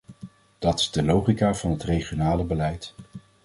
Dat 0.59 0.79
is 0.79 0.91
de 0.91 1.03
logica 1.03 1.53
van 1.53 1.71
het 1.71 1.83
regionale 1.83 2.43
beleid. 2.43 2.93